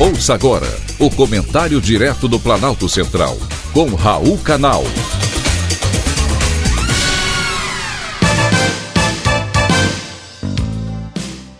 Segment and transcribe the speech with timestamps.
[0.00, 0.68] Ouça agora
[1.00, 3.36] o comentário direto do Planalto Central,
[3.72, 4.84] com Raul Canal.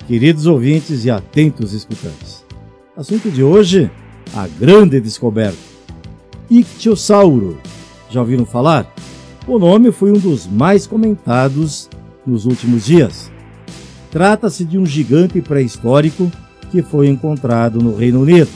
[0.06, 2.44] Queridos ouvintes e atentos escutantes,
[2.96, 3.90] assunto de hoje:
[4.32, 5.58] a grande descoberta.
[6.48, 7.60] Ictiosauro.
[8.08, 8.88] Já ouviram falar?
[9.48, 11.90] O nome foi um dos mais comentados
[12.24, 13.32] nos últimos dias.
[14.12, 16.30] Trata-se de um gigante pré-histórico
[16.70, 18.50] que foi encontrado no Reino Unido.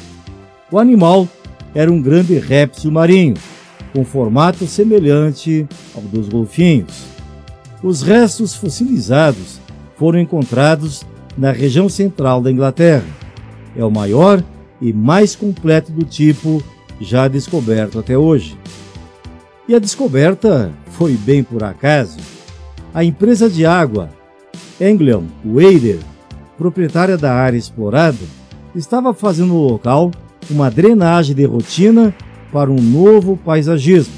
[0.70, 1.28] O animal
[1.74, 3.34] era um grande réptil marinho,
[3.92, 7.04] com formato semelhante ao dos golfinhos.
[7.82, 9.60] Os restos fossilizados
[9.96, 11.04] foram encontrados
[11.36, 13.04] na região central da Inglaterra.
[13.76, 14.42] É o maior
[14.80, 16.62] e mais completo do tipo
[17.00, 18.56] já descoberto até hoje.
[19.68, 22.18] E a descoberta foi bem por acaso.
[22.92, 24.10] A empresa de água
[24.80, 25.98] Anglian Wader
[26.62, 28.18] proprietária da área explorada,
[28.72, 30.12] estava fazendo no local
[30.48, 32.14] uma drenagem de rotina
[32.52, 34.14] para um novo paisagismo,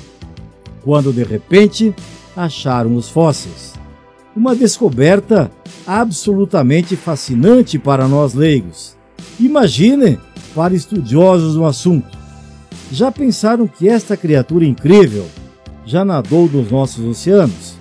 [0.82, 1.94] quando de repente
[2.36, 3.72] acharam os fósseis.
[4.36, 5.50] Uma descoberta
[5.86, 8.94] absolutamente fascinante para nós leigos.
[9.40, 10.18] Imagine
[10.54, 12.18] para estudiosos no assunto.
[12.92, 15.26] Já pensaram que esta criatura incrível
[15.86, 17.78] já nadou nos nossos oceanos?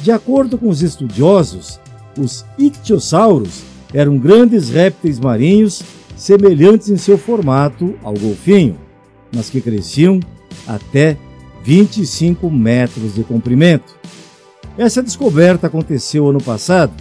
[0.00, 1.78] De acordo com os estudiosos,
[2.18, 5.82] os ictiosauros eram grandes répteis marinhos
[6.16, 8.76] semelhantes em seu formato ao golfinho,
[9.34, 10.18] mas que cresciam
[10.66, 11.16] até
[11.62, 13.96] 25 metros de comprimento.
[14.78, 16.92] Essa descoberta aconteceu ano passado,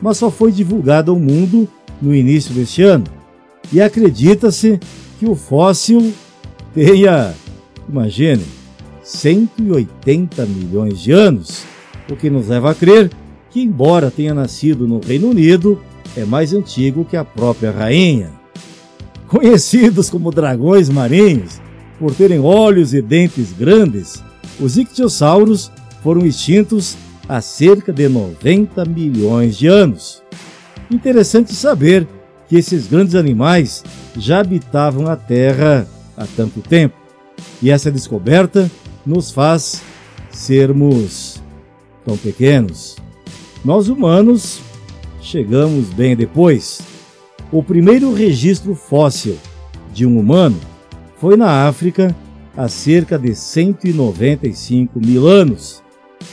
[0.00, 1.68] mas só foi divulgada ao mundo
[2.00, 3.04] no início deste ano.
[3.72, 4.80] E acredita-se
[5.18, 6.12] que o fóssil
[6.74, 7.34] tenha,
[7.88, 8.44] imagine,
[9.02, 11.64] 180 milhões de anos,
[12.10, 13.10] o que nos leva a crer
[13.50, 15.80] que, embora tenha nascido no Reino Unido,
[16.16, 18.30] é mais antigo que a própria rainha.
[19.26, 21.60] Conhecidos como dragões marinhos,
[21.98, 24.22] por terem olhos e dentes grandes,
[24.58, 25.70] os ictiossauros
[26.02, 26.96] foram extintos
[27.28, 30.22] há cerca de 90 milhões de anos.
[30.90, 32.06] Interessante saber
[32.48, 33.84] que esses grandes animais
[34.16, 36.96] já habitavam a Terra há tanto tempo.
[37.62, 38.70] E essa descoberta
[39.06, 39.82] nos faz
[40.30, 41.40] sermos
[42.04, 42.96] tão pequenos.
[43.62, 44.60] Nós humanos
[45.20, 46.80] chegamos bem depois.
[47.52, 49.36] O primeiro registro fóssil
[49.92, 50.56] de um humano
[51.18, 52.16] foi na África
[52.56, 55.82] há cerca de 195 mil anos.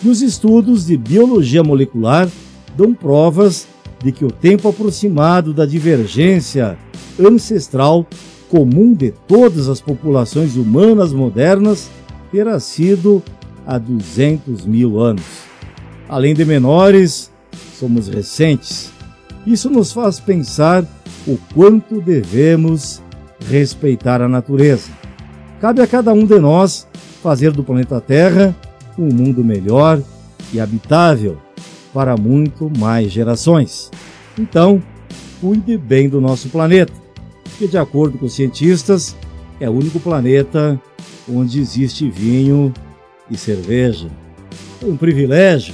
[0.02, 2.30] E os estudos de biologia molecular
[2.78, 3.68] dão provas
[4.02, 6.78] de que o tempo aproximado da divergência
[7.20, 8.08] ancestral
[8.50, 11.90] comum de todas as populações humanas modernas
[12.32, 13.22] terá sido
[13.66, 15.47] há 200 mil anos.
[16.10, 17.32] Além de menores,
[17.78, 18.92] somos recentes.
[19.46, 20.86] Isso nos faz pensar
[21.28, 23.02] o quanto devemos
[23.50, 24.90] respeitar a natureza.
[25.60, 26.88] Cabe a cada um de nós
[27.22, 28.56] fazer do planeta Terra
[28.98, 30.02] um mundo melhor
[30.54, 31.38] e habitável
[31.94, 33.92] para muito mais gerações.
[34.38, 34.82] Então,
[35.42, 36.94] cuide bem do nosso planeta,
[37.58, 39.16] que, de acordo com os cientistas,
[39.60, 40.80] é o único planeta
[41.30, 42.74] onde existe vinho
[43.30, 44.08] e cerveja.
[44.82, 45.74] É um privilégio